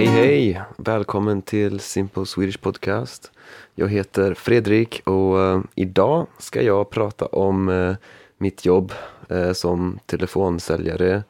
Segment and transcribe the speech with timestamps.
[0.00, 0.60] Hej hej!
[0.76, 3.32] Välkommen till Simple Swedish Podcast.
[3.74, 7.94] Jag heter Fredrik och eh, idag ska jag prata om eh,
[8.38, 8.92] mitt jobb
[9.28, 11.22] eh, som telefonsäljare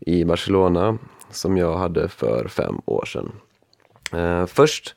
[0.00, 0.98] i Barcelona
[1.30, 3.32] som jag hade för fem år sedan.
[4.46, 4.94] Först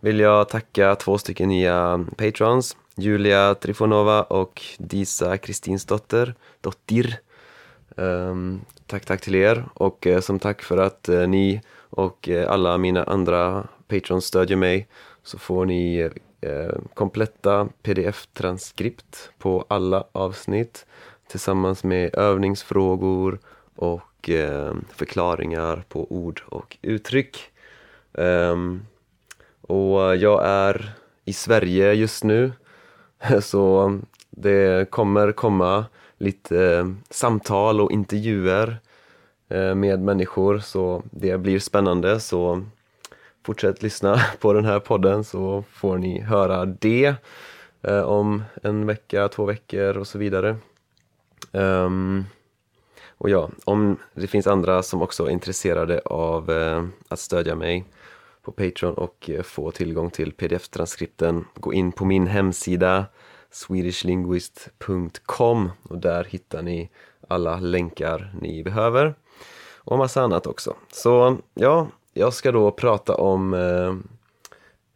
[0.00, 7.20] vill jag tacka två stycken nya patrons, Julia Trifonova och Disa Kristinsdotter, Dottir.
[7.98, 11.60] Um, tack, tack till er och uh, som tack för att uh, ni
[11.90, 14.88] och uh, alla mina andra patrons stödjer mig
[15.22, 16.10] så får ni
[16.94, 20.86] kompletta pdf-transkript på alla avsnitt
[21.28, 23.38] tillsammans med övningsfrågor
[23.76, 24.30] och
[24.92, 27.38] förklaringar på ord och uttryck.
[28.12, 28.86] Um,
[29.60, 30.92] och jag är
[31.24, 32.52] i Sverige just nu
[33.40, 33.92] så
[34.30, 35.84] det kommer komma
[36.18, 38.78] lite eh, samtal och intervjuer
[39.48, 42.62] eh, med människor så det blir spännande så
[43.46, 47.14] fortsätt lyssna på den här podden så får ni höra det
[47.82, 50.56] eh, om en vecka, två veckor och så vidare.
[51.52, 52.24] Ehm,
[53.18, 56.50] och ja, om det finns andra som också är intresserade av
[57.08, 57.84] att stödja mig
[58.42, 63.06] på Patreon och få tillgång till pdf-transkripten, gå in på min hemsida
[63.56, 66.90] swedishlinguist.com och där hittar ni
[67.28, 69.14] alla länkar ni behöver
[69.76, 70.74] och massa annat också.
[70.92, 73.94] Så ja, jag ska då prata om eh,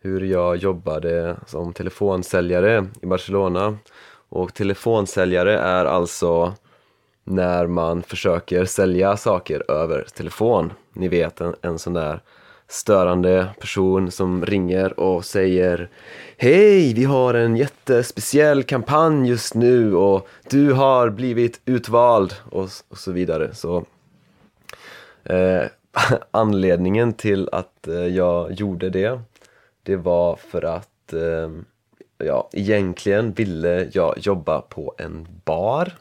[0.00, 3.76] hur jag jobbade som telefonsäljare i Barcelona
[4.28, 6.54] och telefonsäljare är alltså
[7.24, 10.72] när man försöker sälja saker över telefon.
[10.92, 12.22] Ni vet en, en sån där
[12.70, 15.88] störande person som ringer och säger
[16.36, 22.98] Hej, vi har en jättespeciell kampanj just nu och du har blivit utvald och, och
[22.98, 23.54] så vidare.
[23.54, 23.84] Så
[25.24, 25.62] eh,
[26.30, 29.20] Anledningen till att eh, jag gjorde det,
[29.82, 31.50] det var för att eh,
[32.18, 35.92] ja, egentligen ville jag jobba på en bar.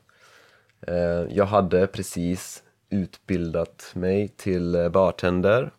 [0.88, 5.72] Eh, jag hade precis utbildat mig till eh, bartender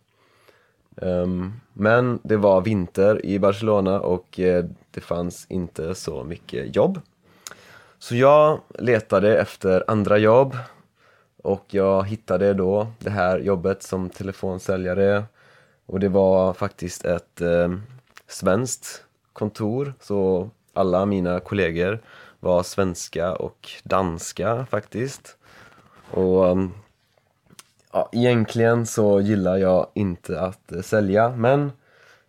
[0.97, 7.01] Ehm, men det var vinter i Barcelona och eh, det fanns inte så mycket jobb.
[7.99, 10.57] Så jag letade efter andra jobb
[11.43, 15.23] och jag hittade då det här jobbet som telefonsäljare
[15.85, 17.73] och det var faktiskt ett eh,
[18.27, 19.03] svenskt
[19.33, 21.99] kontor så alla mina kollegor
[22.39, 25.37] var svenska och danska faktiskt.
[26.11, 26.71] Och ehm,
[27.93, 31.71] ja, egentligen så gillar jag inte att eh, sälja men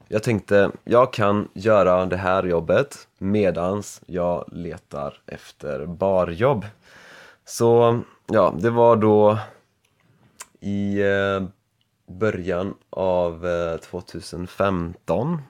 [0.09, 6.67] jag tänkte jag kan göra det här jobbet medans jag letar efter barjobb.
[7.45, 9.39] Så ja, det var då
[10.61, 11.43] i eh,
[12.07, 15.43] början av eh, 2015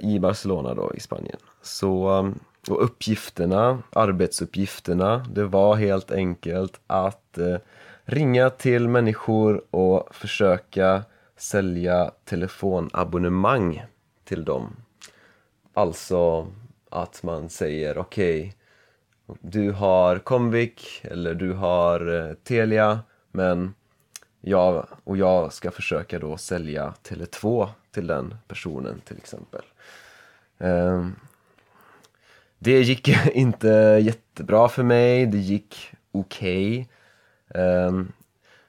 [0.00, 1.38] i Barcelona då i Spanien.
[1.62, 2.32] Så
[2.68, 7.38] och uppgifterna, arbetsuppgifterna, det var helt enkelt att
[8.08, 11.04] ringa till människor och försöka
[11.36, 13.84] sälja telefonabonnemang
[14.24, 14.76] till dem.
[15.74, 16.46] Alltså
[16.90, 18.56] att man säger okej,
[19.26, 23.00] okay, du har Comvik eller du har eh, Telia
[23.32, 23.74] men
[24.40, 29.62] jag och jag ska försöka då sälja Tele2 till den personen till exempel.
[30.58, 31.16] Ehm,
[32.58, 33.68] det gick inte
[34.02, 36.80] jättebra för mig, det gick okej.
[36.80, 36.86] Okay.
[37.54, 38.12] Ehm,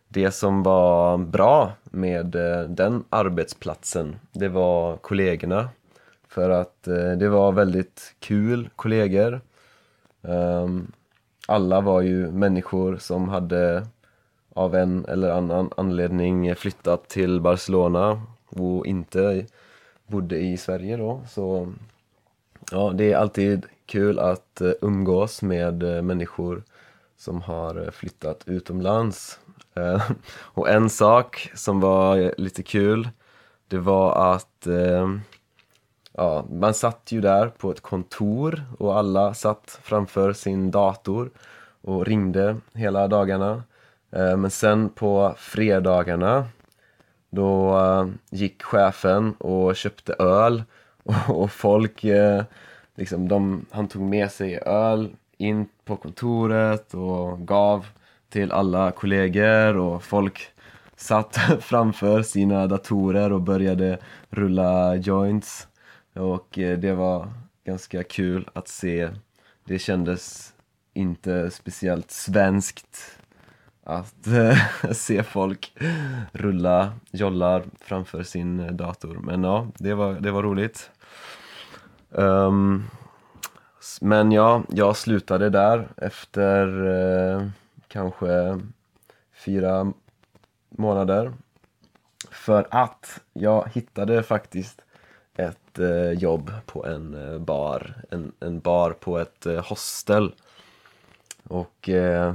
[0.07, 5.69] det som var bra med eh, den arbetsplatsen, det var kollegorna.
[6.27, 9.41] För att eh, det var väldigt kul kollegor.
[10.21, 10.91] Ehm,
[11.47, 13.87] alla var ju människor som hade
[14.53, 19.45] av en eller annan anledning flyttat till Barcelona och inte
[20.07, 21.21] bodde i Sverige då.
[21.29, 21.73] Så
[22.71, 26.63] ja, det är alltid kul att eh, umgås med människor
[27.19, 29.39] som har eh, flyttat utomlands.
[29.75, 33.09] Eh, och en sak som var lite kul,
[33.67, 35.07] det var att eh,
[36.13, 41.31] ja, man satt ju där på ett kontor och alla satt framför sin dator
[41.81, 43.63] och ringde hela dagarna.
[44.11, 46.45] Eh, men sen på fredagarna
[47.29, 50.63] då eh, gick chefen och köpte öl
[51.27, 52.05] och folk,
[52.95, 57.85] liksom, de, han tog med sig öl in på kontoret och gav
[58.29, 60.51] till alla kollegor och folk
[60.95, 63.97] satt framför sina datorer och började
[64.29, 65.67] rulla joints
[66.13, 67.33] och eh, det var
[67.65, 69.09] ganska kul att se.
[69.63, 70.53] Det kändes
[70.93, 73.19] inte speciellt svenskt
[73.83, 74.27] att
[74.91, 75.77] se folk
[76.31, 79.19] rulla jollar framför sin dator.
[79.23, 80.91] Men ja, det var, det var roligt.
[82.09, 82.83] Um,
[84.01, 87.47] men ja, jag slutade där efter eh,
[87.87, 88.59] kanske
[89.45, 89.93] fyra
[90.69, 91.33] månader.
[92.31, 94.81] För att jag hittade faktiskt
[95.35, 100.33] ett eh, jobb på en eh, bar, en, en bar på ett eh, hostel.
[101.43, 102.33] Och eh,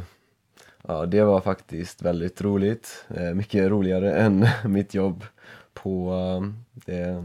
[0.83, 3.05] ja, det var faktiskt väldigt roligt.
[3.09, 5.25] Eh, mycket roligare än mitt jobb
[5.75, 6.13] på
[6.73, 7.25] det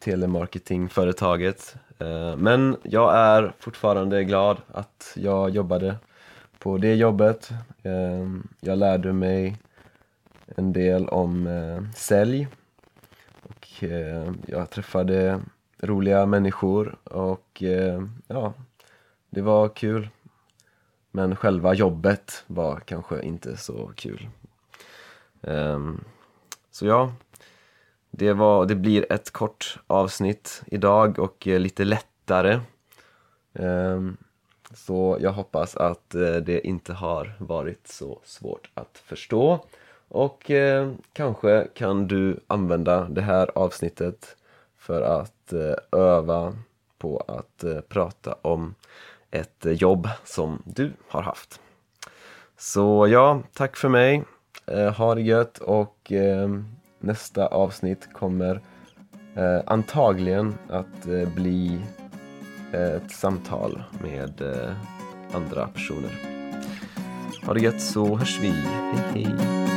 [0.00, 1.76] telemarketingföretaget.
[1.98, 5.96] Eh, men jag är fortfarande glad att jag jobbade
[6.58, 7.50] på det jobbet.
[7.82, 8.28] Eh,
[8.60, 9.56] jag lärde mig
[10.56, 12.48] en del om eh, sälj
[13.42, 13.84] och
[14.46, 15.40] jag träffade
[15.78, 17.62] roliga människor och
[18.26, 18.52] ja,
[19.30, 20.08] det var kul.
[21.10, 24.28] Men själva jobbet var kanske inte så kul.
[26.70, 27.12] Så ja,
[28.10, 32.60] det, var, det blir ett kort avsnitt idag och eh, lite lättare.
[33.54, 34.16] Ehm,
[34.74, 39.64] så jag hoppas att eh, det inte har varit så svårt att förstå.
[40.08, 44.36] Och eh, kanske kan du använda det här avsnittet
[44.78, 45.52] för att
[45.92, 46.56] öva
[46.98, 48.74] på att prata om
[49.30, 51.60] ett jobb som du har haft.
[52.56, 54.24] Så ja, tack för mig.
[54.96, 58.60] Ha det gött och ehm, nästa avsnitt kommer
[59.34, 61.80] eh, antagligen att eh, bli
[62.72, 64.72] eh, ett samtal med eh,
[65.32, 66.12] andra personer.
[67.46, 68.50] Ha det gött så hörs vi.
[68.50, 69.69] Hej hej!